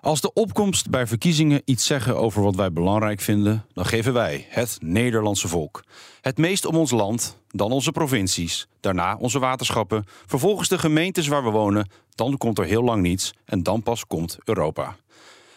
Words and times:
Als 0.00 0.20
de 0.20 0.32
opkomst 0.32 0.90
bij 0.90 1.06
verkiezingen 1.06 1.62
iets 1.64 1.86
zeggen 1.86 2.16
over 2.16 2.42
wat 2.42 2.54
wij 2.54 2.72
belangrijk 2.72 3.20
vinden, 3.20 3.64
dan 3.72 3.86
geven 3.86 4.12
wij, 4.12 4.46
het 4.48 4.78
Nederlandse 4.80 5.48
volk, 5.48 5.84
het 6.20 6.38
meest 6.38 6.66
om 6.66 6.76
ons 6.76 6.90
land, 6.90 7.36
dan 7.48 7.72
onze 7.72 7.92
provincies, 7.92 8.66
daarna 8.80 9.16
onze 9.16 9.38
waterschappen, 9.38 10.04
vervolgens 10.26 10.68
de 10.68 10.78
gemeentes 10.78 11.26
waar 11.26 11.44
we 11.44 11.50
wonen, 11.50 11.90
dan 12.14 12.36
komt 12.36 12.58
er 12.58 12.64
heel 12.64 12.82
lang 12.82 13.02
niets 13.02 13.32
en 13.44 13.62
dan 13.62 13.82
pas 13.82 14.06
komt 14.06 14.38
Europa. 14.44 14.96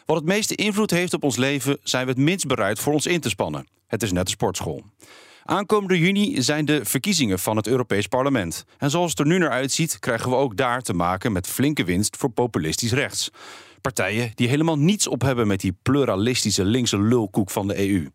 Wat 0.05 0.18
het 0.18 0.25
meeste 0.25 0.55
invloed 0.55 0.91
heeft 0.91 1.14
op 1.14 1.23
ons 1.23 1.37
leven, 1.37 1.78
zijn 1.83 2.05
we 2.05 2.11
het 2.11 2.21
minst 2.21 2.47
bereid 2.47 2.79
voor 2.79 2.93
ons 2.93 3.05
in 3.05 3.19
te 3.19 3.29
spannen. 3.29 3.68
Het 3.87 4.04
is 4.04 4.11
net 4.11 4.25
een 4.25 4.32
sportschool. 4.32 4.83
Aankomende 5.43 6.00
juni 6.00 6.41
zijn 6.41 6.65
de 6.65 6.86
verkiezingen 6.86 7.39
van 7.39 7.57
het 7.57 7.68
Europees 7.68 8.07
Parlement. 8.07 8.65
En 8.78 8.89
zoals 8.89 9.10
het 9.10 9.19
er 9.19 9.25
nu 9.25 9.37
naar 9.37 9.50
uitziet, 9.50 10.00
krijgen 10.00 10.29
we 10.29 10.36
ook 10.36 10.57
daar 10.57 10.82
te 10.82 10.93
maken 10.93 11.32
met 11.32 11.47
flinke 11.47 11.83
winst 11.83 12.18
voor 12.18 12.29
populistisch 12.29 12.91
rechts. 12.91 13.32
Partijen 13.83 14.32
die 14.36 14.47
helemaal 14.47 14.78
niets 14.78 15.07
op 15.07 15.21
hebben 15.21 15.47
met 15.47 15.60
die 15.60 15.75
pluralistische 15.82 16.65
linkse 16.65 17.00
lulkoek 17.00 17.50
van 17.50 17.68
de 17.68 17.89
EU. 17.89 18.07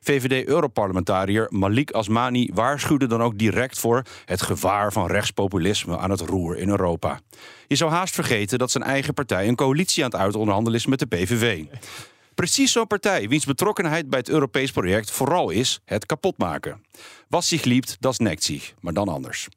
VVD-europarlementariër 0.00 1.46
Malik 1.50 1.90
Asmani 1.90 2.50
waarschuwde 2.54 3.06
dan 3.06 3.22
ook 3.22 3.38
direct 3.38 3.78
voor 3.78 4.02
het 4.24 4.42
gevaar 4.42 4.92
van 4.92 5.06
rechtspopulisme 5.06 5.98
aan 5.98 6.10
het 6.10 6.20
roer 6.20 6.56
in 6.56 6.68
Europa. 6.68 7.20
Je 7.66 7.76
zou 7.76 7.90
haast 7.90 8.14
vergeten 8.14 8.58
dat 8.58 8.70
zijn 8.70 8.84
eigen 8.84 9.14
partij 9.14 9.48
een 9.48 9.54
coalitie 9.54 10.04
aan 10.04 10.10
het 10.10 10.20
uitonderhandelen 10.20 10.78
is 10.78 10.86
met 10.86 10.98
de 10.98 11.06
PVV. 11.06 11.64
Precies 12.34 12.72
zo'n 12.72 12.86
partij 12.86 13.28
wiens 13.28 13.44
betrokkenheid 13.44 14.10
bij 14.10 14.18
het 14.18 14.28
Europees 14.28 14.70
project 14.70 15.10
vooral 15.10 15.50
is 15.50 15.80
het 15.84 16.06
kapotmaken. 16.06 16.84
Was 17.28 17.48
zich 17.48 17.64
liebt, 17.64 17.96
dat 18.00 18.18
nekt 18.18 18.44
zich, 18.44 18.74
maar 18.80 18.92
dan 18.92 19.08
anders. 19.08 19.48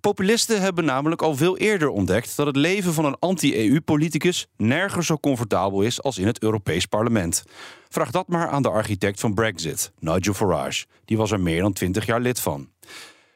Populisten 0.00 0.60
hebben 0.60 0.84
namelijk 0.84 1.22
al 1.22 1.36
veel 1.36 1.56
eerder 1.56 1.88
ontdekt 1.88 2.36
dat 2.36 2.46
het 2.46 2.56
leven 2.56 2.92
van 2.94 3.04
een 3.04 3.16
anti-EU-politicus 3.18 4.46
nergens 4.56 5.06
zo 5.06 5.18
comfortabel 5.18 5.82
is 5.82 6.02
als 6.02 6.18
in 6.18 6.26
het 6.26 6.42
Europees 6.42 6.86
Parlement. 6.86 7.44
Vraag 7.88 8.10
dat 8.10 8.28
maar 8.28 8.48
aan 8.48 8.62
de 8.62 8.70
architect 8.70 9.20
van 9.20 9.34
Brexit, 9.34 9.92
Nigel 9.98 10.34
Farage. 10.34 10.86
Die 11.04 11.16
was 11.16 11.30
er 11.30 11.40
meer 11.40 11.62
dan 11.62 11.72
twintig 11.72 12.06
jaar 12.06 12.20
lid 12.20 12.40
van. 12.40 12.68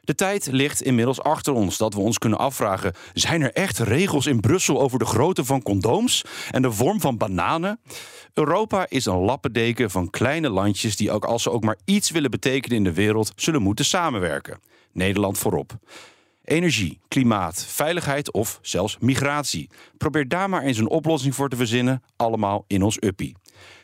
De 0.01 0.15
tijd 0.15 0.47
ligt 0.51 0.81
inmiddels 0.81 1.21
achter 1.21 1.53
ons 1.53 1.77
dat 1.77 1.93
we 1.93 1.99
ons 1.99 2.17
kunnen 2.17 2.39
afvragen: 2.39 2.93
zijn 3.13 3.41
er 3.41 3.51
echt 3.51 3.79
regels 3.79 4.25
in 4.25 4.39
Brussel 4.39 4.81
over 4.81 4.99
de 4.99 5.05
grootte 5.05 5.45
van 5.45 5.61
condooms 5.61 6.25
en 6.51 6.61
de 6.61 6.71
vorm 6.71 7.01
van 7.01 7.17
bananen? 7.17 7.79
Europa 8.33 8.85
is 8.89 9.05
een 9.05 9.17
lappendeken 9.17 9.89
van 9.89 10.09
kleine 10.09 10.49
landjes 10.49 10.95
die 10.95 11.11
ook 11.11 11.25
als 11.25 11.43
ze 11.43 11.51
ook 11.51 11.63
maar 11.63 11.77
iets 11.85 12.11
willen 12.11 12.31
betekenen 12.31 12.77
in 12.77 12.83
de 12.83 12.93
wereld, 12.93 13.31
zullen 13.35 13.61
moeten 13.61 13.85
samenwerken. 13.85 14.59
Nederland 14.91 15.37
voorop. 15.37 15.77
Energie, 16.43 16.99
klimaat, 17.07 17.65
veiligheid 17.65 18.31
of 18.31 18.59
zelfs 18.61 18.97
migratie. 18.99 19.69
Probeer 19.97 20.27
daar 20.27 20.49
maar 20.49 20.61
eens 20.61 20.77
een 20.77 20.89
oplossing 20.89 21.35
voor 21.35 21.49
te 21.49 21.55
verzinnen, 21.55 22.03
allemaal 22.15 22.63
in 22.67 22.83
ons 22.83 22.97
uppie. 22.99 23.35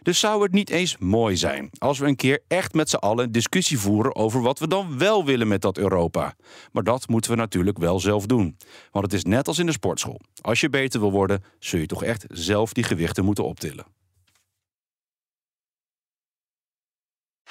Dus 0.02 0.20
zou 0.20 0.44
het 0.44 0.52
niet 0.52 0.70
eens 0.70 0.98
mooi 0.98 1.38
zijn 1.38 1.70
als 1.78 2.00
we 2.00 2.08
een 2.08 2.16
keer 2.16 2.44
echt 2.48 2.74
met 2.74 2.90
z'n 2.90 2.96
allen 2.96 3.26
een 3.26 3.32
discussie 3.32 3.80
voeren 3.80 4.16
over 4.16 4.42
wat 4.42 4.60
we 4.60 4.68
dan 4.68 4.98
wel 4.98 5.26
willen 5.26 5.48
met 5.48 5.62
dat 5.62 5.78
Europa. 5.78 6.36
Maar 6.72 6.84
dat 6.84 7.08
moeten 7.08 7.32
we 7.32 7.38
natuurlijk 7.38 7.78
wel 7.78 8.00
zelf 8.00 8.26
doen. 8.26 8.58
Want 8.92 9.06
het 9.06 9.14
is 9.14 9.24
net 9.24 9.48
als 9.48 9.60
in 9.60 9.66
de 9.66 9.72
sportschool. 9.72 10.22
Als 10.42 10.60
je 10.60 10.70
beter 10.70 11.00
wil 11.00 11.12
worden, 11.12 11.44
zul 11.60 11.80
je 11.80 11.86
toch 11.86 12.04
echt 12.04 12.26
zelf 12.28 12.74
die 12.74 12.84
gewichten 12.84 13.26
moeten 13.26 13.46
optillen. 13.46 13.86